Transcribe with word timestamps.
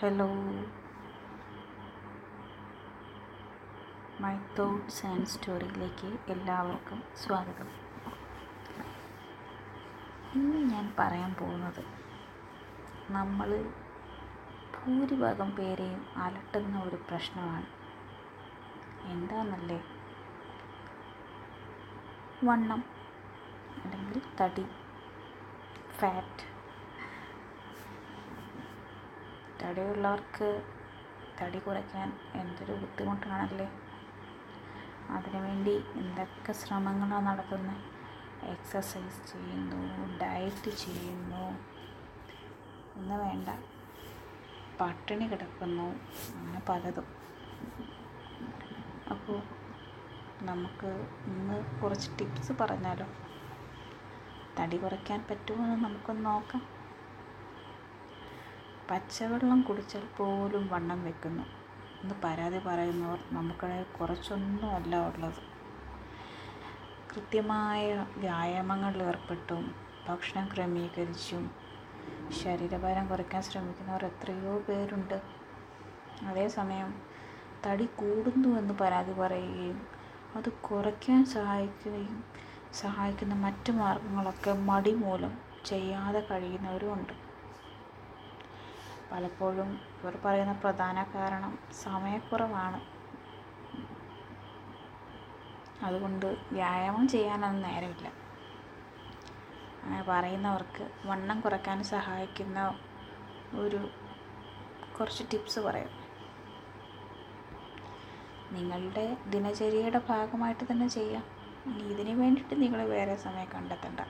Hello 0.00 0.26
my 4.22 4.34
thoughts 4.58 5.00
and 5.06 5.30
സ്റ്റോറിയിലേക്ക് 5.32 6.10
എല്ലാവർക്കും 6.34 7.00
സ്വാഗതം. 7.22 7.68
ഇന്ന് 10.34 10.60
ഞാൻ 10.72 10.84
പറയാൻ 10.98 11.32
പോകുന്നത് 11.40 11.82
നമ്മൾ 13.16 13.50
ഭൂരിഭാഗം 14.76 15.50
പേരെയും 15.50 16.04
അലട്ടുന്ന 16.24 16.82
ഒരു 16.82 17.00
പ്രശ്നമാണ്. 17.08 17.68
എന്താണെന്നല്ലേ 19.14 19.80
വണ്ണം 22.50 22.84
അല്ലെങ്കിൽ 23.82 24.22
തടി 24.42 24.66
ഫാറ്റ് 26.00 26.47
തടിയുള്ളവർക്ക് 29.68 30.66
തടി 31.42 31.58
കുറയ്ക്കാൻ 31.58 32.20
എന്തൊരു 32.34 32.72
ബുദ്ധിമുട്ടാണല്ലേ? 32.72 33.70
അതിനുവേണ്ടി 35.10 35.84
എന്തൊക്കെ 35.94 36.52
ശ്രമങ്ങളാണ് 36.52 37.26
നടക്കുന്നത് 37.26 37.76
എക്സസൈസ് 38.44 39.32
ചെയ്യുന്നു 39.32 40.18
ഡയറ്റ് 40.18 40.70
ചെയ്യുന്നു 40.70 41.58
എന്ന് 42.96 43.14
വേണ്ട. 43.14 43.48
പട്ടിണി 44.80 45.24
കിടക്കുന്നു 45.24 45.86
അങ്ങനെ 46.36 46.62
പലതും. 46.68 47.04
അപ്പോൾ 49.10 49.42
നമുക്ക് 50.42 51.06
ഇന്ന് 51.26 51.80
കുറച്ച് 51.80 52.18
ടിപ്സ് 52.18 52.52
പറഞ്ഞാലോ? 52.60 53.06
തടി 54.60 54.76
കുറയ്ക്കാൻ 54.76 55.24
പറ്റുമോ 55.30 55.64
എന്ന് 55.64 55.84
നമുക്കൊന്ന് 55.84 56.26
നോക്കാം. 56.26 56.77
പച്ചവെള്ളം 58.90 59.62
കുടിച്ചാൽ 59.62 60.04
പോലും 60.18 60.68
വണ്ണം 60.72 61.04
വെക്കുന്നു. 61.04 61.42
എന്ന് 62.02 62.14
പരാതി 62.24 62.58
പറയുന്നവർ 62.58 63.18
നമുക്കിടയിൽ 63.32 63.84
കുറച്ചൊന്നും 64.00 64.70
അല്ല 64.70 65.08
ഉള്ളത്. 65.08 65.40
കൃത്യമായ 67.14 68.06
വ്യായാമങ്ങളിൽ 68.16 69.02
ഏർപ്പെട്ടും 69.02 69.74
ഭക്ഷണം 70.08 70.48
ക്രമീകരിച്ചും 70.54 71.50
ശരീരഭാരം 72.32 73.06
കുറയ്ക്കാൻ 73.06 73.42
ശ്രമിക്കുന്നവർ 73.42 74.04
എത്രയോ 74.04 74.58
പേരുണ്ട്. 74.58 75.22
അതേസമയം 76.22 76.94
തടി 77.66 77.84
കൂടുന്നു 77.84 78.48
എന്ന് 78.58 78.74
പരാതി 78.74 79.12
പറയുകയും 79.12 79.86
അത് 80.36 80.52
കുറയ്ക്കാൻ 80.52 81.24
സഹായിക്കുകയും 81.24 82.24
സഹായിക്കുന്ന 82.72 83.34
മറ്റു 83.34 83.72
മാർഗങ്ങളൊക്കെ 83.72 84.52
മടി 84.52 84.94
മൂലം 84.94 85.38
ചെയ്യാതെ 85.66 86.20
കഴിയുന്നവരുമുണ്ട് 86.30 87.27
പലപ്പോഴും 89.12 89.80
ഇവർ 90.00 90.18
പറയുന്ന 90.24 90.52
പ്രധാന 90.52 91.06
കാരണം 91.14 91.58
സമയക്കുറവാണ്. 91.82 92.80
അതുകൊണ്ട് 95.82 96.26
വ്യായാമം 96.52 97.08
ചെയ്യാനൊന്നും 97.08 97.62
നേരമില്ല. 97.62 98.08
അങ്ങനെ 99.82 100.02
പറയുന്നവർക്ക് 100.02 100.90
വണ്ണം 101.06 101.40
കുറയ്ക്കാൻ 101.40 101.82
സഹായിക്കുന്ന 101.84 102.74
ഒരു 103.54 103.80
കുറച്ച് 104.98 105.24
ടിപ്സ് 105.32 105.60
പറയാം. 105.60 105.92
നിങ്ങളുടെ 108.52 109.16
ദിനചര്യയുടെ 109.26 110.00
ഭാഗമായിട്ട് 110.08 110.64
തന്നെ 110.64 110.88
ചെയ്യാം. 110.88 111.24
ഇനി 111.66 111.82
ഇതിന് 111.82 112.20
വേണ്ടിയിട്ട് 112.20 112.62
നിങ്ങൾ 112.62 112.82
വേറെ 112.88 113.16
സമയം 113.16 113.48
കണ്ടെത്തണ്ട. 113.54 114.00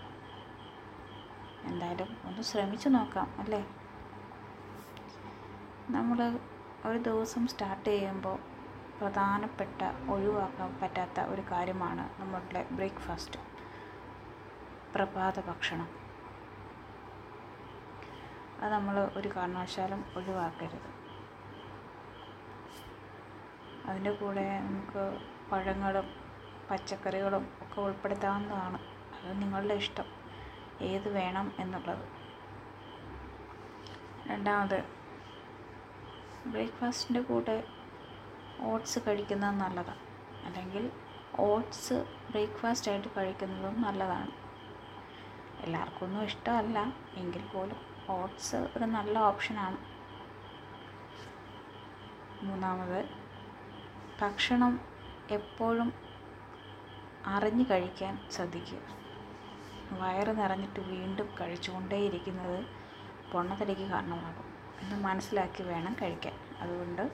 എന്തായാലും 1.64 2.16
ഒന്ന് 2.26 2.42
ശ്രമിച്ചു 2.42 2.88
നോക്കാം 2.88 3.28
അല്ലേ? 3.38 3.62
നമ്മൾ 5.90 6.38
ഒരു 6.86 6.98
ദിവസം 6.98 7.46
സ്റ്റാർട്ട് 7.46 7.84
ചെയ്യുമ്പോൾ 7.84 8.38
പ്രധാനപ്പെട്ട 9.00 10.10
ഒഴിവാക്കാൻ 10.10 10.78
പറ്റാത്ത 10.82 11.20
ഒരു 11.20 11.40
കാര്യമാണ് 11.50 12.20
നമ്മളുടെ 12.20 12.68
ബ്രേക്ക്ഫാസ്റ്റ് 12.70 13.40
പ്രഭാത 14.94 15.40
ഭക്ഷണം. 15.40 15.88
അത് 18.60 18.72
നമ്മൾ 18.72 19.10
ഒരു 19.16 19.28
കാരണവശാലും 19.36 20.04
ഒഴിവാക്കരുത്. 20.16 20.98
അതിന്റെ 23.86 24.12
കൂടെ 24.12 24.60
നമുക്ക് 24.60 25.18
പഴങ്ങളും 25.52 26.10
പച്ചക്കറികളും 26.70 27.48
ഒക്കെ 27.62 27.80
ഉൾപ്പെടുത്താവുന്നതാണ്. 27.80 28.78
അത് 29.24 29.42
നിങ്ങളുടെ 29.42 29.74
ഇഷ്ടം. 29.74 30.04
ഏത് 30.80 31.08
വേണം 31.08 31.52
എന്നുള്ളത്. 31.58 32.08
രണ്ടാമത് 34.26 34.97
ബ്രേക്ക്ഫാസ്റ്റിന്റെ 36.50 37.20
കൂടെ 37.20 37.64
ഓട്സ് 38.60 38.98
കഴിക്കുന്നത് 39.06 39.50
നല്ലതാണ് 39.50 39.98
അല്ലെങ്കിൽ 40.46 40.90
ഓട്സ് 41.40 41.94
ബ്രേക്ക്ഫാസ്റ്റ് 42.30 42.90
ആയിട്ട് 42.90 43.08
കഴിക്കുന്നതും 43.16 43.82
നല്ലതാണ്. 43.82 44.30
എല്ലാവർക്കും 45.60 46.06
ഒന്നും 46.06 46.22
ഇഷ്ടമല്ല. 46.22 46.92
എങ്കിൽ 47.16 47.46
പോലും 47.46 47.76
ഓട്സ് 48.08 48.56
ഒരു 48.56 48.84
നല്ല 48.84 49.18
ഓപ്ഷനാണ്. 49.18 49.78
മൂന്നാമത് 52.44 53.08
ഭക്ഷണം 54.20 54.80
എപ്പോഴും 55.30 55.92
അറിഞ്ഞ് 57.26 57.64
കഴിക്കാൻ 57.70 58.28
ശ്രദ്ധിക്കുക. 58.30 58.78
വയറ് 59.92 60.38
നിറഞ്ഞിട്ട് 60.38 60.80
വീണ്ടും 60.80 61.34
കഴിച്ചുകൊണ്ടേയിരിക്കുന്നത് 61.40 62.66
പൊണ്ണത്തടിക്ക് 63.32 63.82
കാരണമാകും. 63.82 64.44
എന്ന് 64.80 64.96
മനസ്സിലാക്കി 64.96 65.62
വേണം 65.62 65.96
കഴിക്കാൻ. 66.02 66.37
അതുകൊണ്ട് 66.60 67.12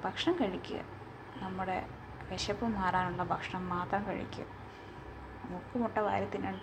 ഭക്ഷണം 0.00 0.36
കഴിക്കുക. 0.40 0.80
നമ്മുടെ 1.36 1.88
വിശപ്പ് 2.30 2.64
മാറാനുള്ള 2.64 3.22
ഭക്ഷണം 3.24 3.68
മാത്രം 3.68 4.06
കഴിക്കുക. 4.06 4.44
മുക്കുമുട്ട 5.44 5.98
വാരി 5.98 6.24
തിന്നണ്ട. 6.24 6.62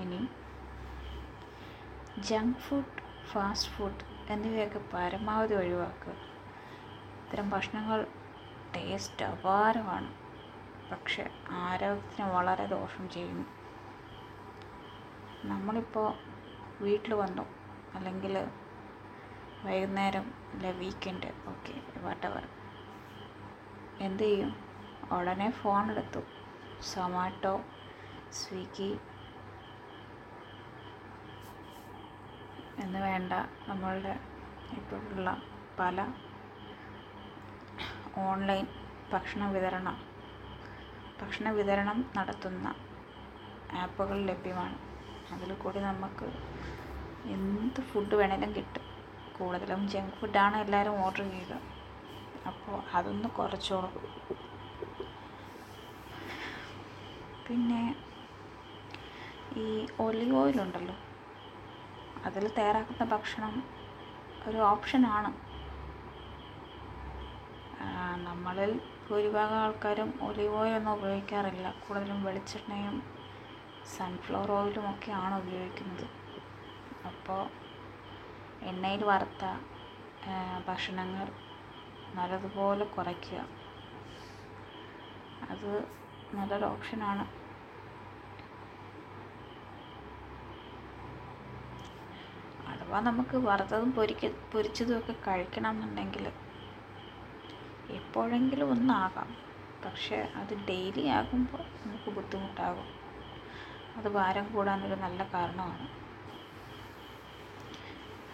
ഇനി 0.00 0.28
ജങ്ക് 2.18 2.58
ഫുഡ് 2.58 3.24
ഫാസ്റ്റ് 3.26 3.72
ഫുഡ് 3.72 4.32
എന്നിവയൊക്കെ 4.32 4.80
പരമാവധി 4.92 5.54
ഒഴിവാക്കുക. 5.54 6.12
ഇത്തരം 7.24 7.50
ഭക്ഷണങ്ങൾ 7.50 8.06
ടേസ്റ്റ് 8.76 9.24
അപാരമാണ്. 9.24 10.14
പക്ഷെ 10.92 11.30
ആരോഗ്യത്തിന് 11.50 12.26
വളരെ 12.26 12.66
ദോഷം 12.66 13.10
ചെയ്യുന്നു 13.10 13.46
നമ്മളിപ്പോൾ 15.44 16.14
വീട്ടിൽ 16.80 17.14
വന്നു. 17.14 17.61
അല്ലെങ്കിൽ 17.94 18.34
വൈകുന്നേരം 19.64 20.26
അല്ലെ 20.52 20.70
വീക്കെൻഡ് 20.72 21.30
ഓക്കെ 21.48 21.74
വാട്ടവർ 22.02 22.44
എന്ത് 24.00 24.22
ചെയ്യും? 24.22 24.52
ഉടനെ 25.16 25.48
ഫോൺ 25.50 25.90
എടുത്തു. 25.90 26.22
സൊമാറ്റോ 26.90 27.54
സ്വിഗ്ഗി 28.38 28.90
എന്ന് 32.82 32.98
വേണ്ട 32.98 33.32
നമ്മളുടെ 33.68 34.14
ഇപ്പോഴുള്ള 34.78 35.30
പല 35.80 36.06
ഓൺലൈൻ 38.28 38.66
ഭക്ഷണ 39.12 39.42
വിതരണം 39.50 39.96
ഭക്ഷണ 41.20 41.50
വിതരണം 41.50 41.98
നടത്തുന്ന 42.16 42.68
ആപ്പുകൾ 43.72 44.18
ലഭ്യമാണ്. 44.30 44.78
അതിൽ 45.34 45.54
കൂടി 45.54 45.80
നമുക്ക് 45.80 46.26
എന്ത് 47.34 47.80
ഫുഡ് 47.90 48.14
വേണേലും 48.20 48.50
കിട്ടും. 48.56 48.86
കൂടുതലും 49.36 49.80
ജങ്ക് 49.92 50.16
ഫുഡാണ് 50.20 50.56
എല്ലാവരും 50.64 50.96
ഓർഡർ 51.04 51.24
ചെയ്യുക. 51.32 51.54
അപ്പോൾ 52.50 52.76
അതൊന്ന് 52.98 53.28
കുറച്ചോളൂ. 53.38 53.90
പിന്നെ 57.46 57.82
ഈ 59.62 59.66
ഒലിവ് 60.04 60.34
ഓയിൽ 60.40 60.58
ഉണ്ടല്ലോ 60.64 60.96
അതിൽ 62.26 62.44
തയ്യാറാക്കുന്ന 62.58 63.04
ഭക്ഷണം 63.14 63.54
ഒരു 64.48 64.58
ഓപ്ഷനാണ് 64.72 65.30
നമ്മളിൽ 68.26 68.72
ഭൂരിഭാഗം 69.06 69.58
ആൾക്കാരും 69.64 70.10
ഒലിവ് 70.28 70.54
ഓയിലൊന്നും 70.60 70.92
ഉപയോഗിക്കാറില്ല. 70.96 71.66
കൂടുതലും 71.84 72.18
വെളിച്ചെണ്ണയും 72.26 72.96
സൺഫ്ലവർ 73.94 74.50
ഓയിലും 74.58 74.84
ഒക്കെയാണ് 74.90 75.34
ഉപയോഗിക്കുന്നത്. 75.42 76.06
അപ്പോൾ 77.08 77.42
എണ്ണയിൽ 78.70 79.04
വറുത്ത 79.04 79.44
ഭക്ഷണങ്ങൾ 80.68 81.28
നല്ലതുപോലെ 82.16 82.84
കുറയ്ക്കുക. 82.84 83.40
അത് 85.52 85.70
നല്ലൊരു 86.34 86.64
ഓപ്ഷനാണ്. 86.64 87.24
അഥവാ 92.72 93.00
നമുക്ക് 93.00 93.36
വറുത്തതും 93.36 93.90
പൊരിക്ക 93.92 94.26
പൊരിച്ചതും 94.52 94.98
ഒക്കെ 94.98 95.12
കഴിക്കണം 95.12 95.70
എന്നുണ്ടെങ്കിൽ 95.70 96.26
എപ്പോഴെങ്കിലും 97.98 98.70
ഒന്നാകാം. 98.70 99.30
പക്ഷേ 99.84 100.18
അത് 100.40 100.52
ഡെയിലി 100.68 101.04
ആകുമ്പോൾ 101.18 101.62
നമുക്ക് 101.82 102.10
ബുദ്ധിമുട്ടാകും. 102.16 102.88
അത് 103.96 104.08
ഭാരം 104.18 104.46
കൂടാനൊരു 104.54 104.94
നല്ല 104.94 105.22
കാരണമാണ്. 105.34 105.86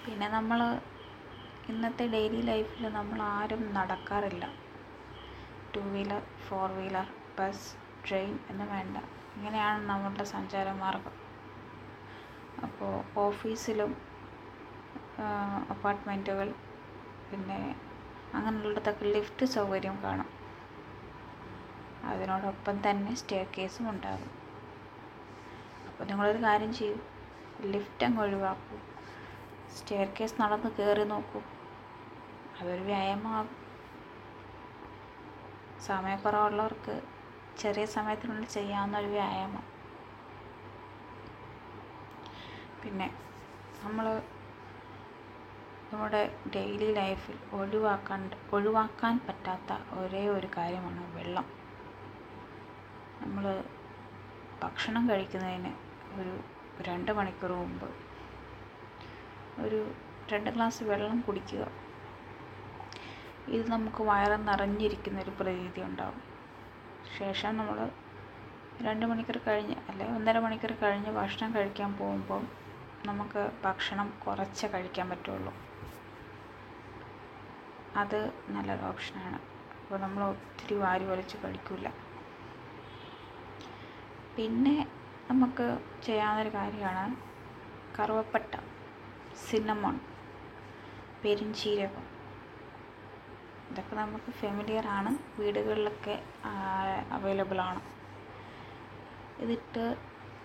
പിന്നെ 0.09 0.29
നമ്മൾ 0.29 0.61
ഇന്നത്തെ 1.69 2.07
ഡെയിലി 2.07 2.41
ലൈഫിൽ 2.41 2.89
നമ്മൾ 2.89 3.23
ആരും 3.23 3.75
നടക്കാറില്ല. 3.75 4.45
Two 5.75 5.79
wheeler 5.79 6.23
four 6.49 6.71
wheeler 6.71 7.07
bus 7.39 7.67
train 8.07 8.39
എന്ന് 8.51 8.65
വേണ്ട. 8.65 8.97
ഇങ്ങനെയാണ് 9.37 9.91
നമ്മളുടെ 9.91 10.25
സഞ്ചാരമാർഗം. 10.25 11.17
അപ്പോൾ 12.63 13.21
ഓഫീസിലും 13.21 13.97
അപ്പാർട്ട്മെന്റുകൾ 15.71 16.55
പിന്നെ 17.31 17.77
അങ്ങനെയുള്ളിടത്തൊക്കെ 18.35 19.05
ലിഫ്റ്റ് 19.05 19.47
സൗകര്യം 19.47 20.03
കാണും. 20.03 20.31
അതിനോടൊപ്പം 22.05 22.91
തന്നെ 22.91 23.15
സ്റ്റേ 23.15 23.47
കേസും 23.59 23.91
ഉണ്ടാകും. 23.91 24.33
അപ്പോൾ 25.89 26.05
നിങ്ങളൊരു 26.05 26.43
കാര്യം 26.43 26.75
ചെയ്യൂ. 26.75 26.99
ലിഫ്റ്റ് 27.61 28.05
അങ്ങ് 28.05 28.23
ഒഴിവാക്കൂ. 28.23 28.79
സ്റ്റെയർ 29.76 30.09
കേസ് 30.20 30.43
നടന്ന് 30.43 30.70
കയറി 30.79 31.05
നോക്കൂ. 31.05 31.41
അതൊരു 32.61 32.82
വ്യായാമമാകും. 32.82 33.56
സമയക്കുറവുള്ളവർക്ക് 35.87 37.03
ചെറിയ 37.59 37.85
സമയത്തിനുള്ളിൽ 37.87 38.47
ചെയ്യാവുന്ന 38.47 38.99
ഒരു 38.99 39.06
വ്യായാമം. 39.06 39.65
പിന്നെ 42.82 43.09
നമ്മൾ 43.85 44.06
നമ്മുടെ 45.93 46.37
ഡെയിലി 46.55 46.94
ലൈഫിൽ 46.94 47.38
ഒഴിവാക്കാൻ 47.53 48.31
ഒഴിവാക്കാൻ 48.53 49.21
പറ്റാത്ത 49.29 49.73
ഒരേ 49.99 50.29
ഒരു 50.29 50.49
കാര്യമാണ് 50.56 51.17
വെള്ളം. 51.17 51.47
നമ്മൾ 53.23 53.64
ഭക്ഷണം 54.62 55.11
കഴിക്കുന്നതിന് 55.11 55.73
ഒരു 56.21 56.35
രണ്ട് 56.82 57.12
മണിക്കൂർ 57.12 57.50
മുമ്പ് 57.50 57.88
ഒരു 59.65 59.81
രണ്ട് 60.33 60.51
ഗ്ലാസ് 60.51 60.83
വെള്ളം 60.91 61.21
കുടിക്കുക. 61.27 61.65
ഇത് 63.55 63.65
നമുക്ക് 63.75 64.03
വയറ് 64.11 64.37
നിറഞ്ഞിരിക്കുന്ന 64.49 65.19
ഒരു 65.25 65.33
പ്രതീതി 65.39 65.81
ഉണ്ടാകും 65.81 66.23
ശേഷം 67.19 67.53
നമ്മൾ 67.57 67.79
രണ്ട് 68.87 69.05
മണിക്കൂർ 69.11 69.39
കഴിഞ്ഞ് 69.47 69.77
അല്ലെ 69.91 70.07
ഒന്നര 70.17 70.39
മണിക്കൂർ 70.39 70.73
കഴിഞ്ഞ് 70.83 71.11
ഭക്ഷണം 71.21 71.51
കഴിക്കാൻ 71.57 71.93
പോകുമ്പോൾ 72.01 72.43
നമുക്ക് 73.07 73.43
ഭക്ഷണം 73.65 74.09
കുറച്ച് 74.25 74.67
കഴിക്കാൻ 74.75 75.07
പറ്റുള്ളൂ. 75.11 75.53
അത് 78.03 78.19
നല്ലൊരു 78.55 78.85
ഓപ്ഷനാണ്. 78.91 79.39
അപ്പോൾ 79.81 79.99
നമ്മൾ 80.01 80.23
ഒത്തിരി 80.25 80.75
വാരി 80.85 81.05
വലിച്ച് 81.05 81.37
കഴിക്കില്ല 81.45 81.89
പിന്നെ 84.37 84.75
നമുക്ക് 85.31 85.67
ചെയ്യാവുന്നൊരു 86.07 86.53
കാര്യമാണ് 86.59 87.05
കറുവപ്പട്ട. 87.99 88.53
സിന്നമോൺ 89.46 89.96
പെരിഞ്ചീരകം 91.23 92.05
ഇതൊക്കെ 93.70 93.94
നമുക്ക് 93.96 94.31
ഫെമിലിയർ 94.40 94.87
ആണ്. 94.99 95.11
വീടുകളിലൊക്കെ 95.40 96.14
അവൈലബിൾ 97.17 97.58
ആണ്. 97.70 97.81
ഇതിട്ട് 99.44 99.85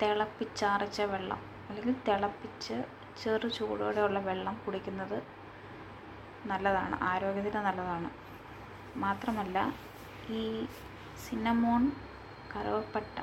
തിളപ്പിച്ചാറിച്ച 0.01 1.01
വെള്ളം 1.13 1.41
അല്ലെങ്കിൽ 1.69 1.95
തിളപ്പിച്ച് 2.07 2.75
ചെറു 3.21 3.47
ചൂടോടെയുള്ള 3.47 4.19
വെള്ളം 4.29 4.55
കുടിക്കുന്നത് 4.65 5.17
നല്ലതാണ് 6.51 6.95
ആരോഗ്യത്തിന് 7.11 7.61
നല്ലതാണ്. 7.69 8.09
മാത്രമല്ല 9.03 9.57
ഈ 10.39 10.43
സിന്നമോൺ 11.25 11.83
കറുവപ്പട്ട 12.53 13.15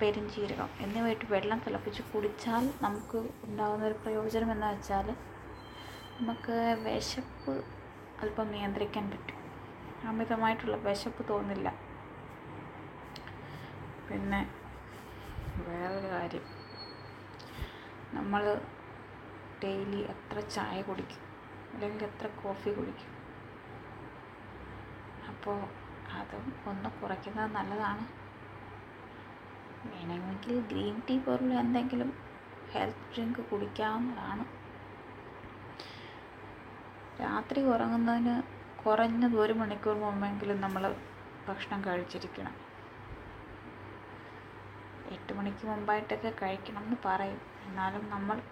പെരിഞ്ചീരകം 0.00 0.68
എന്നിവയിട്ട് 0.80 1.32
വെള്ളം 1.32 1.58
തിളപ്പിച്ച് 1.66 2.02
കുടിച്ചാൽ 2.02 2.72
നമുക്ക് 2.82 3.18
ഉണ്ടാകുന്ന 3.44 3.84
ഒരു 3.86 3.94
പ്രയോജനം 3.94 4.52
എന്ന് 4.52 4.66
വെച്ചാൽ 4.66 5.10
നമുക്ക് 6.20 6.76
വിശപ്പ് 6.84 7.64
അല്പം 8.20 8.50
നിയന്ത്രിക്കാൻ 8.50 9.10
പറ്റും. 9.10 9.38
അമിതമായിട്ടുള്ള 10.08 10.76
വിശപ്പ് 10.76 11.28
തോന്നില്ല. 11.28 11.74
പിന്നെ 14.10 14.50
വേറൊരു 15.56 16.06
കാര്യം. 16.06 16.42
നമ്മൾ 18.12 18.60
ഡെയിലി 19.64 19.96
എത്ര 19.96 20.40
ചായ 20.40 20.82
കുടിക്കും? 20.82 21.22
അല്ലെങ്കിൽ 21.74 22.04
എത്ര 22.04 22.26
കോഫി 22.26 22.70
കുടിക്കും? 22.70 23.12
അപ്പോൾ 25.28 25.58
അതും 26.12 26.52
ഒന്ന് 26.66 26.90
കുറയ്ക്കുന്നത് 26.90 27.50
നല്ലതാണ്. 27.50 28.21
വേണമെങ്കിൽ 29.84 30.60
ഗ്രീൻ 30.60 31.02
ടീ 31.10 31.18
പോലുള്ള 31.18 31.54
എന്തെങ്കിലും 31.54 32.10
ഹെൽത്ത് 32.72 33.06
ഡ്രിങ്ക് 33.14 33.40
കുടിക്കാവുന്നതാണ്. 33.50 34.44
രാത്രി 37.20 37.62
ഉറങ്ങുന്നതിന് 37.62 38.34
കുറഞ്ഞത് 38.82 39.36
ഒരു 39.36 39.52
മണിക്കൂർ 39.52 39.96
മുമ്പെങ്കിലും 39.96 40.60
നമ്മൾ 40.60 40.94
ഭക്ഷണം 41.48 41.84
കഴിച്ചിരിക്കണം. 41.84 42.54
എട്ട് 45.12 45.32
മണിക്ക് 45.32 45.66
മുമ്പായിട്ടൊക്കെ 45.66 46.32
കഴിക്കണം 46.42 46.82
എന്ന് 46.84 46.96
പറയും. 47.04 47.40
എന്നാലും 47.66 48.10
നമ്മൾ 48.10 48.42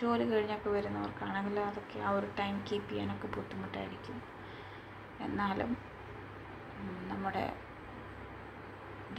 ജോലി 0.00 0.24
കഴിഞ്ഞൊക്കെ 0.30 0.70
വരുന്നവർക്കാണെങ്കിൽ 0.70 1.60
അതൊക്കെ 1.60 1.98
ആ 1.98 2.10
ഒരു 2.10 2.28
ടൈം 2.38 2.64
കീപ്പ് 2.72 2.90
ചെയ്യാനൊക്കെ 2.90 3.26
ബുദ്ധിമുട്ടായിരിക്കും. 3.26 4.22
എന്നാലും 5.20 5.76
നമ്മുടെ 7.08 7.44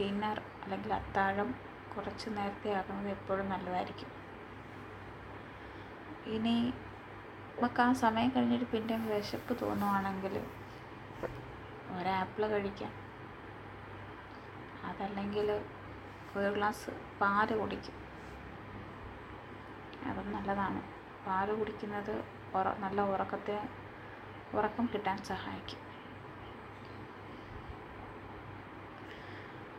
ഡിന്നർ 0.00 0.38
അല്ലെങ്കിൽ 0.62 0.90
അത്താഴം 0.94 1.48
കുറച്ച് 1.92 2.28
നേരത്തെ 2.36 2.70
ആകുന്നത് 2.78 3.08
എപ്പോഴും 3.16 3.46
നല്ലതായിരിക്കും. 3.52 4.10
ഇനി 6.34 6.56
നമുക്ക് 7.62 7.80
ആ 7.84 7.92
സമയം 8.02 8.28
കഴിഞ്ഞിട്ട് 8.36 8.66
പിന്നെ 8.74 8.96
വിശപ്പ് 9.08 9.52
തോന്നുവാണെങ്കിൽ 9.62 10.34
ഒരാപ്പിൾ 11.98 12.42
കഴിക്കാം. 12.52 12.92
അതല്ലെങ്കിൽ 14.90 15.48
ഒരു 16.38 16.50
ഗ്ലാസ് 16.56 16.90
പാൽ 17.20 17.48
കുടിക്കും. 17.60 17.96
അതും 20.10 20.28
നല്ലതാണ്. 20.36 20.80
പാൽ 21.26 21.48
കുടിക്കുന്നത് 21.58 22.14
നല്ല 22.84 23.00
ഉറക്കത്തെ 23.14 23.56
ഉറക്കം 24.58 24.86
കിട്ടാൻ 24.94 25.18
സഹായിക്കും. 25.32 25.80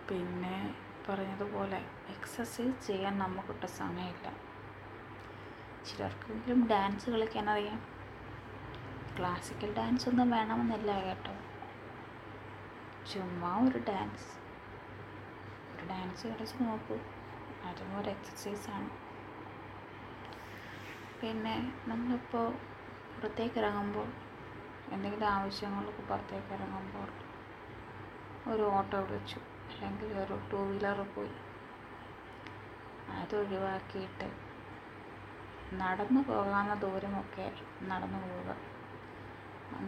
പിന്നെ 0.10 0.76
പറഞ്ഞതുപോലെ 1.10 1.78
എക്സസൈസ് 2.10 2.88
ചെയ്യാൻ 2.88 3.18
നമുക്കിട്ട 3.20 3.66
സമയമില്ല. 3.66 4.28
ചിലർക്കെങ്കിലും 5.88 6.68
ഡാൻസ് 6.68 7.10
കളിക്കാൻ 7.10 7.50
അറിയാം. 7.50 7.80
ക്ലാസിക്കൽ 9.18 9.76
ഡാൻസ് 9.78 10.10
ഒന്നും 10.10 10.32
വേണമെന്നില്ല 10.32 10.92
കേട്ടോ. 11.06 11.34
ചുമ്മാ 13.12 13.52
ഒരു 13.68 13.80
ഡാൻസ് 13.90 14.30
ഒരു 15.74 15.86
ഡാൻസ് 15.90 16.28
കളിച്ച് 16.28 16.64
നോക്കൂ. 16.64 16.98
അതും 17.70 18.00
ഒരു 18.00 18.10
എക്സസൈസാണ് 18.10 18.90
പിന്നെ 21.22 21.56
നമ്മളിപ്പോൾ 21.88 22.48
പുറത്തേക്ക് 23.16 23.60
ഇറങ്ങുമ്പോൾ 23.60 24.08
എന്തെങ്കിലും 24.94 25.28
ആവശ്യങ്ങൾക്ക് 25.28 26.04
പുറത്തേക്ക് 26.08 26.54
ഇറങ്ങുമ്പോൾ 26.54 27.10
ഒരു 28.54 28.64
ഓട്ടോ 28.78 29.02
വിളിച്ചു. 29.02 29.40
അല്ലെങ്കിൽ 29.76 30.18
ഒരു 30.20 30.40
ടൂ 30.52 30.58
വീലർ 30.64 31.00
പോയി 31.16 31.34
അതൊഴിവാക്കിയിട്ട് 33.14 34.28
നടന്നു 35.74 36.22
പോകാവുന്ന 36.22 36.74
ദൂരമൊക്കെ 36.74 37.46
നടന്നു 37.84 38.20
പോവുക. 38.24 38.52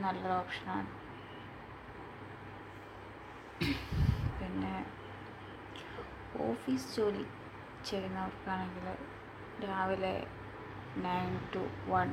നല്ലൊരു 0.01 0.33
ഓപ്ഷനാണ്. 0.33 0.89
പിന്നെ 4.39 4.75
ഓഫീസ് 6.39 6.95
ജോലി 6.95 7.25
ചെയ്യുന്നവർക്കാണെങ്കിൽ 7.85 8.87
രാവിലെ 9.65 10.15
നയൻ 10.97 11.39
ടു 11.53 11.63
വൺ 11.87 12.09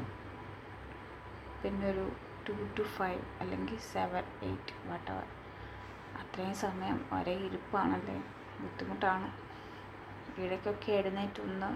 പിന്നെ 1.62 1.86
ഒരു 1.90 2.06
ടു 2.46 2.52
ടു 2.76 2.82
ഫൈവ് 2.82 3.22
അല്ലെങ്കിൽ 3.40 3.78
സെവൻ 3.92 4.24
എയ്റ്റ് 4.42 4.90
വട്ടവർ 4.90 5.26
അത്രയും 6.18 6.54
സമയം 6.54 7.06
ഒരേ 7.12 7.32
ഇരിപ്പാണല്ലേ? 7.36 8.16
ബുദ്ധിമുട്ടാണ്. 8.60 9.28
ഇടയ്ക്കൊക്കെ 10.38 10.92
എഴുന്നേറ്റൊന്ന് 10.92 11.70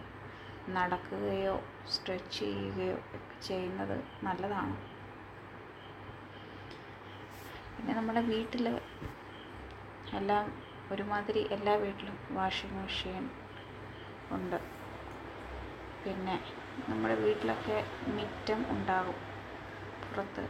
നടക്കുകയോ 0.71 1.55
സ്ട്രെച്ച് 1.87 2.39
ചെയ്യുകയോ 2.39 2.97
ഒക്കെ 3.15 3.41
ചെയ്യുന്നത് 3.43 3.97
നല്ലതാണ്. 4.23 4.77
പിന്നെ 7.77 7.95
നമ്മുടെ 7.95 8.21
വീട്ടിൽ 8.21 8.67
എല്ലാം 10.17 10.45
ഒരുമാതിരി 10.93 11.47
എല്ലാ 11.51 11.75
വീട്ടിലും 11.75 12.19
വാഷിംഗ് 12.31 12.75
മെഷീൻ 12.75 13.25
ഉണ്ട്. 14.31 14.59
പിന്നെ 16.05 16.37
നമ്മുടെ 16.89 17.15
വീട്ടിലൊക്കെ 17.15 17.79
മിറ്റം 18.09 18.67
ഉണ്ടാകും. 18.71 19.19
പുറത്ത് 20.03 20.45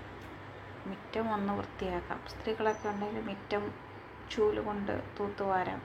മിറ്റം 0.90 1.32
ഒന്ന് 1.34 1.52
വൃത്തിയാക്കാം. 1.52 2.20
സ്ത്രീകളൊക്കെ 2.32 2.88
ഉണ്ടെങ്കിൽ 2.88 3.24
മുറ്റം 3.28 3.62
ചൂൽ 4.30 4.60
കൊണ്ട് 4.60 4.94
തൂത്തുവാരാം 5.18 5.80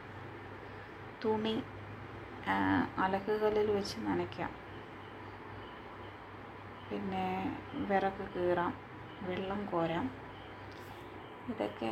തുണി 1.24 1.56
അലക്കുകല്ലിൽ 2.98 3.72
വെച്ച് 3.72 3.98
നനയ്ക്കാം. 4.00 4.52
പിന്നെ 6.90 7.26
വിറക് 7.90 8.24
കീറാം 8.34 8.74
വെള്ളം 9.22 9.66
കോരാം. 9.66 10.06
ഇതൊക്കെ 11.50 11.92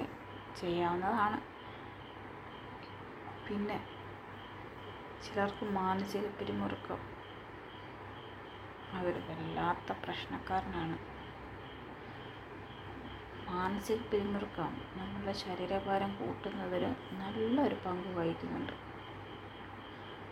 ചെയ്യാവുന്നതാണ്. 0.59 1.39
പിന്നെ 3.47 3.77
ചിലർക്ക് 5.23 5.65
മാനസിക 5.77 6.27
പിരിമുറുക്കം. 6.39 6.99
അതൊരു 8.97 9.21
വല്ലാത്ത 9.29 9.91
പ്രശ്നക്കാരനാണ്. 10.03 10.97
മാനസിക 13.51 13.97
പിരിമുറുക്കം 14.11 14.71
നമ്മുടെ 14.97 15.33
ശരീരഭാരം 15.33 16.11
കൂട്ടുന്നതിൽ 16.15 16.83
നല്ലൊരു 17.21 17.77
പങ്ക് 17.85 18.09
വഹിക്കുന്നുണ്ട്. 18.17 18.73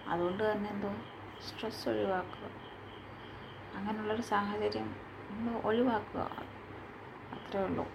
അതുകൊണ്ട് 0.07 0.51
തന്നെ 0.51 0.69
എന്തോ 0.69 0.91
സ്ട്രെസ് 1.45 1.89
ഒഴിവാക്കുക 1.89 2.45
അങ്ങനെയുള്ളൊരു 3.75 4.21
സാഹചര്യം 4.21 4.89
നമ്മൾ 5.31 5.53
ഒഴിവാക്കുക 5.61 6.21
അത്രേ 7.37 7.63
ഉള്ളൂ. 7.63 7.85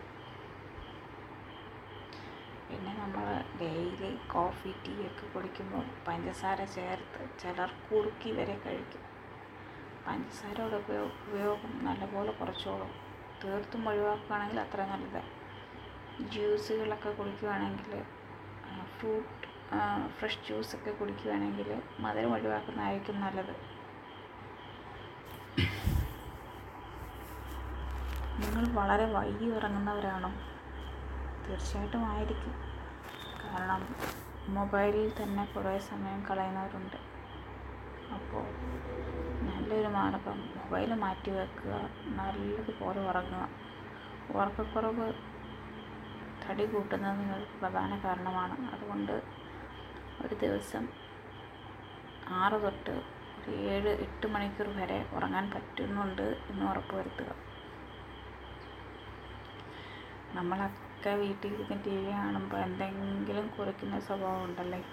പിന്നെ 2.68 2.92
നമ്മൾ 2.98 3.24
ഡെയിലി 3.60 4.18
കോഫി 4.34 4.70
ടീ 4.84 4.94
ഒക്കെ 5.06 5.26
കുടിക്കുമ്പോൾ 5.26 5.86
പഞ്ചസാര 6.08 6.64
ചേർത്ത് 6.64 7.38
ചിലർ 7.42 7.70
കുറുക്കി 7.86 8.30
വരെ 8.30 8.58
കഴിക്കും. 8.66 9.04
പഞ്ചസാരയുടെ 10.06 10.76
ഉപയോഗം 10.76 11.72
നല്ലപോലെ 11.84 12.32
കുറച്ചോളും. 12.32 13.11
തീർത്തും 13.44 13.88
ഒഴിവാക്കുകയാണെങ്കിൽ 13.88 14.60
അത്ര 14.60 14.80
നല്ലത്. 14.84 15.22
ജ്യൂസുകളൊക്കെ 16.30 17.10
കുടിക്കുകയാണെങ്കിൽ 17.10 18.02
ഫ്രൂട്ട് 18.98 19.48
ഫ്രഷ് 20.12 20.46
ജ്യൂസൊക്കെ 20.46 20.90
കുടിക്കുകയാണെങ്കിൽ 20.90 21.82
മധുരം 22.00 22.32
ഒഴിവാക്കുന്നതായിരിക്കും 22.32 23.20
നല്ലത്. 23.20 23.54
നിങ്ങൾ 28.40 28.64
വളരെ 28.74 29.04
വൈകി 29.12 29.48
ഉറങ്ങുന്നവരാണോ? 29.50 30.30
തീർച്ചയായിട്ടും 31.48 32.04
ആയിരിക്കും. 32.06 32.54
കാരണം 33.44 33.82
മൊബൈലിൽ 34.54 35.22
തന്നെ 35.22 35.44
കുറേ 35.44 35.78
സമയം 35.78 36.20
കളയുന്നവരുണ്ട്. 36.26 36.96
അപ്പോൾ 38.14 38.44
നല്ലൊരു 40.02 40.20
മാർഗം 40.24 40.38
മൊബൈൽ 40.56 40.94
മാറ്റി 40.94 41.30
വെക്കുക 41.30 41.72
നല്ലതുപോലെ 42.06 43.00
ഉറങ്ങുക. 43.08 43.48
ഉറക്കക്കുറവ് 44.36 45.06
തടി 46.42 46.64
കൂട്ടുന്നതിന് 46.66 47.32
ഒരു 47.32 47.46
പ്രധാന 47.60 48.00
കാരണമാണ്. 48.04 48.54
അതുകൊണ്ട് 48.74 49.12
ഒരു 50.24 50.34
ദിവസം 50.34 50.88
ആറ് 52.28 52.62
തൊട്ട് 52.62 52.94
ഒരു 53.38 53.50
ഏഴ് 53.50 53.88
എട്ട് 53.88 54.26
മണിക്കൂർ 54.26 54.68
വരെ 54.68 54.98
ഉറങ്ങാൻ 55.12 55.50
പറ്റുന്നുണ്ട് 55.50 56.22
എന്ന് 56.22 56.64
ഉറപ്പ് 56.66 56.96
വരുത്തുക 56.96 57.30
നമ്മളൊക്കെ 60.34 61.14
വീട്ടിൽ 61.14 61.52
ഇരുന്ന് 61.54 61.84
ടി 61.84 61.96
വി 61.96 62.10
കാണുമ്പോൾ 62.10 62.56
എന്തെങ്കിലും 62.56 63.48
കുറിക്കുന്ന 63.58 64.00
സ്വഭാവം 64.00 64.44
ഉണ്ടല്ലേ? 64.44 64.84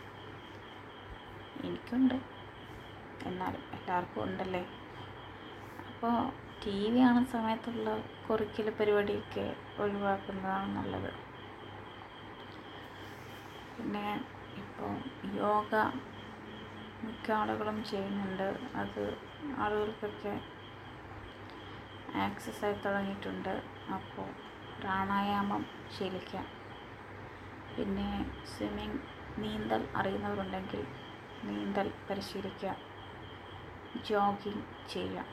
എനിക്കുണ്ട്. 1.66 2.18
എന്നാലും 3.26 3.64
എല്ലാവർക്കും 3.74 4.24
ഉണ്ടല്ലേ? 4.24 4.64
അപ്പോൾ 6.00 6.20
ടി 6.64 6.76
വി 6.92 7.00
കാണുന്ന 7.04 7.30
സമയത്തുള്ള 7.34 7.94
കുറിക്കൽ 8.26 8.68
പരിപാടിയൊക്കെ 8.78 9.44
ഒഴിവാക്കുന്നതാണ് 9.84 10.68
നല്ലത്. 10.76 11.10
പിന്നെ 13.78 14.06
ഇപ്പോൾ 14.62 14.94
യോഗ 15.38 15.74
മിക്ക 17.06 17.28
ആളുകളും 17.40 17.84
ചെയ്യുന്നുണ്ട്. 17.90 18.48
അത് 18.82 19.04
ആളുകൾക്കൊക്കെ 19.64 20.34
ആക്സസ് 22.26 22.64
ആയി 22.66 22.78
തുടങ്ങിയിട്ടുണ്ട്. 22.86 23.54
അപ്പോൾ 23.98 24.30
പ്രാണായാമം 24.80 25.66
ശീലിക്കാം. 25.98 26.46
പിന്നെ 27.76 28.10
സ്വിമ്മിങ് 28.54 29.02
നീന്തൽ 29.44 29.84
അറിയുന്നവരുണ്ടെങ്കിൽ 29.96 30.86
നീന്തൽ 31.50 31.90
പരിശീലിക്കുക 32.10 32.76
ജോഗിങ് 34.10 34.66
ചെയ്യാം. 34.96 35.28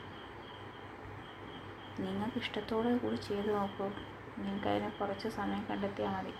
നിങ്ങൾക്ക് 2.01 2.39
ഇഷ്ടത്തോടെ 2.39 2.99
കൂടി 2.99 3.17
ചെയ്തു 3.17 3.49
നോക്കൂ. 3.49 3.91
നിങ്ങൾക്ക് 4.39 4.99
കുറച്ച് 4.99 5.29
സമയം 5.29 5.67
കണ്ടെത്തിയാൽ 5.71 6.11
മതി. 6.11 6.35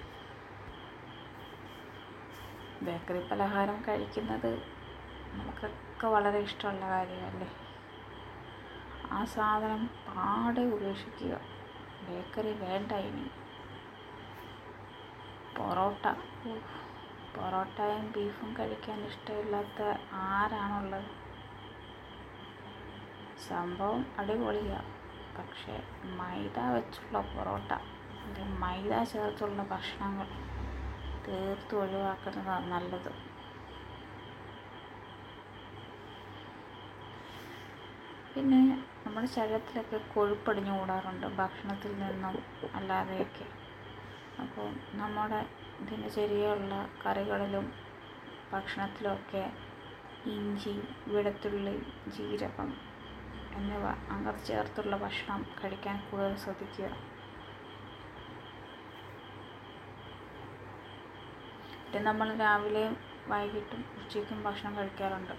ബേക്കറി 2.83 3.29
പലഹാരം 3.29 3.85
കഴിക്കുന്നത് 3.89 4.63
നമുക്കൊക്കെ 5.33 6.07
വളരെ 6.07 6.39
ഇഷ്ടമുള്ള 6.39 6.89
കാര്യമല്ലേ? 6.89 7.49
ആ 9.11 9.25
സാധനം 9.25 9.87
പാടെ 9.87 10.61
ഉപേക്ഷിക്കുക. 10.61 11.41
ബേക്കറി 12.09 12.53
വേണ്ട 12.53 12.93
ഇനി. 12.93 13.31
പൊറോട്ട. 15.59 16.17
പൊറോട്ടയും 17.37 18.13
ബീഫും 18.13 18.57
കഴിക്കാൻ 18.59 19.07
ഇഷ്ടമില്ലാത്ത 19.07 19.83
ആരാണുള്ളത്? 20.13 21.09
സംഭവം 23.49 24.07
അടിപൊളിയാണ് 24.19 24.96
പക്ഷേ 25.39 25.75
മൈദ 26.19 26.59
വെച്ചുള്ള 26.75 27.21
പൊറോട്ട 27.33 27.73
അല്ലെങ്കിൽ 28.25 28.59
മൈദ 28.59 29.03
ചേർത്തുള്ള 29.13 29.63
ഭക്ഷണങ്ങൾ 29.63 30.29
തീർത്തും 31.27 31.79
ഒഴിവാക്കുന്നതാണ് 31.83 32.67
നല്ലത്. 32.73 33.11
പിന്നെ 38.35 38.61
നമ്മുടെ 39.05 39.27
ശരീരത്തിലൊക്കെ 39.27 39.99
കൊഴുപ്പടിഞ്ഞു 40.15 40.73
കൂടാറുണ്ട് 40.79 41.27
ഭക്ഷണത്തിൽ 41.27 41.93
നിന്നും 42.01 42.37
അല്ലാതെയൊക്കെ. 42.75 43.47
അപ്പോൾ 44.43 44.69
നമ്മുടെ 45.01 45.41
ദിനചര്യയുള്ള 45.89 46.75
കറികളിലും 47.05 47.67
ഭക്ഷണത്തിലുമൊക്കെ 48.53 49.45
ഇഞ്ചി 50.35 50.75
വെളുത്തുള്ളി 51.15 51.75
ജീരകം 52.17 52.69
എന്നിവ 53.57 53.87
അങ്ങർ 53.87 54.37
ചേർത്തുള്ള 54.37 54.97
ഭക്ഷണം 54.97 55.47
കഴിക്കാൻ 55.59 56.03
കൂടുതൽ 56.11 56.37
ശ്രദ്ധിക്കുക. 56.37 56.89
പിന്നെ 61.91 62.11
നമ്മൾ 62.11 62.35
രാവിലെയും 62.37 62.97
വൈകിട്ടും 63.29 63.85
ഉച്ചയ്ക്കും 63.99 64.43
ഭക്ഷണം 64.43 64.79
കഴിക്കാറുണ്ട്. 64.79 65.35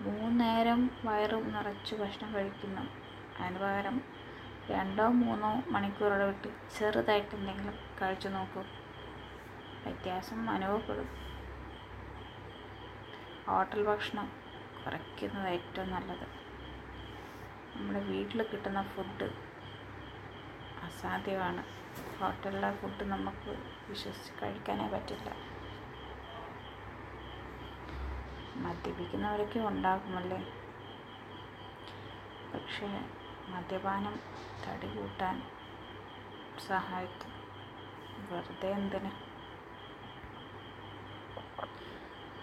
മൂന്ന് 0.00 0.40
നേരം 0.40 0.90
വയറ് 1.04 1.54
നിറച്ച് 1.54 1.94
ഭക്ഷണം 1.94 2.34
കഴിക്കുന്നു. 2.34 2.84
അതിന് 3.38 3.58
പകരം 3.58 4.02
രണ്ടോ 4.70 5.08
മൂന്നോ 5.08 5.62
മണിക്കൂർ 5.70 6.12
ഇടവിട്ട് 6.12 6.48
ചെറുതായിട്ട് 6.78 7.34
എന്തെങ്കിലും 7.34 7.78
കഴിച്ചു 8.02 8.28
നോക്കൂ. 8.28 8.62
വ്യത്യാസം 9.84 10.50
അനുഭവപ്പെടും. 10.50 11.08
ഹോട്ടൽ 13.46 13.86
ഭക്ഷണം 13.86 14.32
കുറയ്ക്കുന്നത് 14.84 15.48
ഏറ്റവും 15.48 15.90
നല്ലത്. 15.90 16.41
നമ്മുടെ 17.76 18.00
വീട്ടിൽ 18.00 18.42
കിട്ടുന്ന 18.42 18.82
ഫുഡ് 18.82 19.24
അസാധ്യമാണ്. 20.82 21.64
ഹോട്ടലിലെ 22.18 22.76
ഫുഡ് 22.76 23.04
നമുക്ക് 23.04 23.56
വിശ്വസിച്ച് 23.88 24.42
കഴിക്കാനേ 24.42 24.88
പറ്റില്ല. 24.88 25.36
മദ്യപിക്കുന്നവരൊക്കെ 28.56 29.58
ഉണ്ടാകുമല്ലേ? 29.58 30.38
പക്ഷേ 32.54 33.08
മദ്യപാനം 33.48 34.20
തടി 34.66 34.96
കൂട്ടാൻ 34.96 35.42
സഹായിക്കും. 36.66 37.32
വെറുതെ 38.30 38.68
എന്തിന്? 38.68 39.32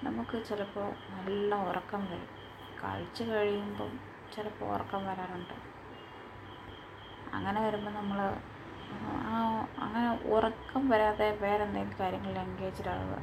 നമുക്ക് 0.05 0.45
ചിലപ്പോൾ 0.45 0.93
നല്ല 1.09 1.55
ഉറക്കം 1.55 2.05
വരും. 2.05 2.27
കഴിച്ചു 2.83 3.23
കഴിയുമ്പം 3.23 4.08
ചിലപ്പോൾ 4.35 4.67
ഉറക്കം 4.73 5.01
വരാറുണ്ട്. 5.05 5.55
അങ്ങനെ 7.37 7.59
വരുമ്പോൾ 7.65 7.93
നമ്മൾ 7.93 8.19
ആ 9.29 9.35
അങ്ങനെ 9.85 10.09
ഉറക്കം 10.35 10.83
വരാതെ 10.89 11.27
വേറെ 11.43 11.63
എന്തെങ്കിലും 11.63 11.99
കാര്യങ്ങളിൽ 11.99 12.39
എൻഗേജ്ഡ് 12.45 12.89
ആവുക 12.89 13.15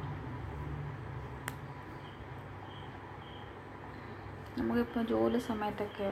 നമുക്കിപ്പോൾ 4.57 5.03
ജോലി 5.05 5.39
സമയത്തൊക്കെ 5.47 6.07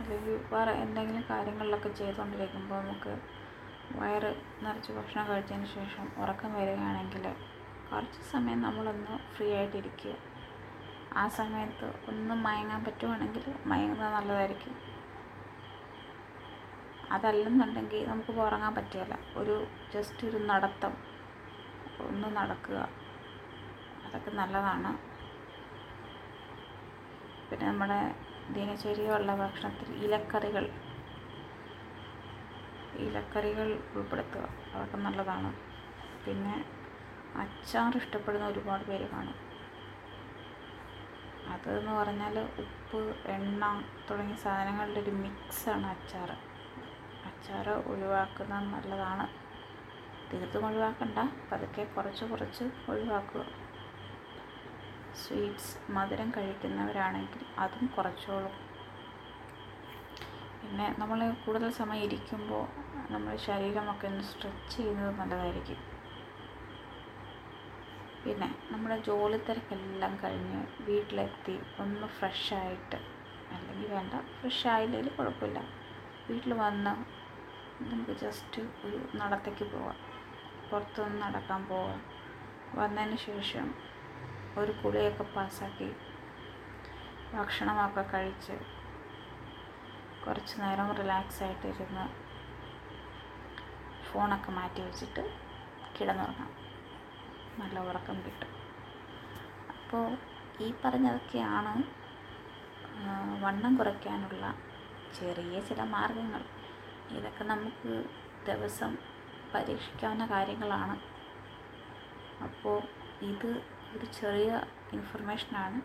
അല്ലെങ്കിൽ 0.00 0.36
വേറെ 0.52 0.72
എന്തെങ്കിലും 0.84 1.24
കാര്യങ്ങളിലൊക്കെ 1.30 1.90
ചെയ്തുകൊണ്ടിരിക്കുമ്പോൾ 2.00 2.80
നമുക്ക് 2.80 3.12
വയറ് 4.00 4.30
നിറച്ച് 4.64 4.90
ഭക്ഷണം 4.92 5.24
കഴിച്ചതിന് 5.30 5.68
ശേഷം 5.76 6.06
ഉറക്കം 6.22 6.52
വരികയാണെങ്കിൽ 6.58 7.24
കുറച്ച് 7.88 8.20
സമയം 8.32 8.60
നമ്മളൊന്ന് 8.60 9.14
ഫ്രീ 9.34 9.48
ആയിട്ടിരിക്കുക. 9.52 10.14
ആ 11.12 11.28
സമയത്ത് 11.28 12.00
ഒന്ന് 12.08 12.34
മയങ്ങാൻ 12.34 12.84
പറ്റുവാണെങ്കിൽ 12.84 13.54
മയങ്ങുന്നത് 13.66 14.12
നല്ലതായിരിക്കും. 14.12 14.90
അതല്ലെന്നുണ്ടെങ്കിൽ 17.10 18.08
നമുക്ക് 18.08 18.30
ഉറങ്ങാൻ 18.30 18.74
പറ്റില്ല 18.74 19.18
ഒരു 19.34 19.66
ജസ്റ്റ് 19.94 20.26
ഒരു 20.26 20.36
നടത്തം. 20.36 20.96
ഒന്ന് 22.00 22.36
നടക്കുക. 22.36 22.88
അതൊക്കെ 24.04 24.30
നല്ലതാണ്. 24.30 24.98
പിന്നെ 27.50 27.66
നമ്മുടെ 27.66 28.14
ദിനചര്യയുള്ള 28.50 29.36
ഭക്ഷണത്തിൽ 29.36 29.94
ഇലക്കറികൾ. 29.94 30.72
ഇലക്കറികൾ 32.94 33.82
ഉൾപ്പെടുത്തുക. 33.94 34.48
അതൊക്കെ 34.74 34.96
നല്ലതാണ്. 34.96 35.56
പിന്നെ 36.26 36.64
അച്ചാർ 37.36 37.96
ഇഷ്ടപ്പെടുന്ന 37.96 38.46
ഒരുപാട് 38.46 38.84
പേര് 38.84 39.08
കാണും. 39.08 39.49
അതെന്ന് 41.52 41.92
പറഞ്ഞാൽ 41.92 42.38
ഉപ്പ് 42.62 43.00
എണ്ണ 43.34 43.62
തുടങ്ങിയ 44.10 44.36
സാധനങ്ങളുടെ 44.36 45.00
ഒരു 45.00 45.10
മിക്സാണ് 45.10 45.86
അച്ചാർ 45.86 46.30
അച്ചാർ 47.30 47.68
ഒഴിവാക്കുന്നത് 47.70 48.64
നല്ലതാണ്. 48.74 49.26
തീർത്തും 50.30 50.66
ഒഴിവാക്കണ്ട. 50.66 51.18
പതുക്കെ 51.52 51.84
കുറച്ച് 51.84 52.24
കുറച്ച് 52.24 52.64
ഒഴിവാക്കുക. 52.90 53.44
സ്വീറ്റ്സ് 55.22 55.92
മധുരം 55.92 56.28
കഴിക്കുന്നവരാണെങ്കിൽ 56.36 57.42
അതും 57.58 57.86
കുറച്ചോളും. 57.86 58.54
പിന്നെ 60.60 60.86
നമ്മൾ 60.98 61.20
കൂടുതൽ 61.46 61.70
സമയം 61.70 62.02
ഇരിക്കുമ്പോൾ 62.02 62.64
നമ്മുടെ 63.12 63.36
ശരീരമൊക്കെ 63.36 64.06
ഒന്ന് 64.06 64.22
സ്ട്രെച്ച് 64.22 64.76
ചെയ്യുന്നത് 64.76 65.18
നല്ലതായിരിക്കും. 65.20 65.80
പിന്നെ 68.24 68.48
നമ്മുടെ 68.70 68.96
ജോലി 68.98 69.36
തിരക്കെല്ലാം 69.36 70.20
കഴിഞ്ഞ് 70.24 70.66
വീട്ടിലെത്തി 70.80 71.60
ഒന്ന് 71.78 72.06
ഫ്രഷായിട്ട്. 72.06 72.98
അല്ലെങ്കിൽ 73.52 73.86
വേണ്ട 73.94 74.14
ഫ്രഷ് 74.40 74.66
ആയില്ലെങ്കിൽ 74.66 75.12
കുഴപ്പമില്ല. 75.12 75.60
വീട്ടിൽ 76.30 76.52
വന്ന് 76.54 76.92
നമുക്ക് 77.90 78.20
ജസ്റ്റ് 78.20 78.62
ഒരു 78.62 78.98
നടത്തേക്ക് 79.14 79.64
പോവാം. 79.64 79.96
പുറത്തൊന്ന് 80.70 81.22
നടക്കാൻ 81.22 81.66
പോവാം. 81.66 82.00
വന്നതിന് 82.74 83.16
ശേഷം 83.16 83.74
ഒരു 84.58 84.72
കുളിയൊക്കെ 84.72 85.22
പാസ്സാക്കി 85.22 85.90
ഭക്ഷണമൊക്കെ 87.34 88.02
കഴിച്ച് 88.02 88.56
കുറച്ച് 90.26 90.60
നേരം 90.60 90.92
റിലാക്സ് 90.92 91.42
ആയിട്ടിരുന്ന് 91.42 92.06
ഫോണൊക്കെ 94.08 94.50
മാറ്റി 94.50 94.80
വെച്ചിട്ട് 94.80 95.22
കിടന്നുറങ്ങാം. 95.96 96.69
നല്ല 97.62 97.78
ഉറക്കം 97.90 98.16
കിട്ടും. 98.26 98.50
അപ്പോൾ 99.74 100.06
ഈ 100.64 100.68
പറഞ്ഞതൊക്കെയാണ് 100.84 101.74
വണ്ണം 103.44 103.72
കുറയ്ക്കാനുള്ള 103.76 104.46
ചെറിയ 105.18 105.60
ചില 105.68 105.82
മാർഗങ്ങൾ. 105.94 106.42
ഇതൊക്കെ 107.16 107.44
നമുക്ക് 107.44 107.92
ദിവസം 108.48 108.92
പരീക്ഷിക്കാവുന്ന 109.54 110.24
കാര്യങ്ങളാണ്. 110.26 110.96
അപ്പോൾ 112.46 112.76
ഇത് 113.30 113.50
ഒരു 113.94 114.06
ചെറിയ 114.18 114.50
ഇൻഫർമേഷനാണ്. 114.96 115.78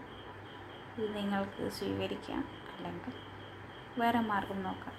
ഇത് 0.97 1.07
നിങ്ങൾക്ക് 1.15 1.63
സ്വീകരിക്കാം 1.77 2.43
അല്ലെങ്കിൽ 2.75 3.15
വേറെ 4.01 4.19
മാർഗം 4.19 4.59
നോക്കാം. 4.63 4.95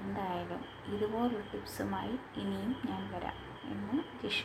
എന്തായാലും 0.00 0.62
ഇതുപോലുള്ള 0.94 1.42
ടിപ്സുമായി 1.52 2.14
ഇനിയും 2.42 2.72
ഞാൻ 2.88 3.02
വരാം. 3.14 3.36
എന്ന് 3.72 3.98
ജിഷ 4.22 4.40